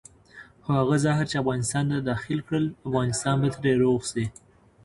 [0.63, 4.25] خو هغه زهر چې افغانستان ته داخل کړل افغانستان به ترې روغ شي.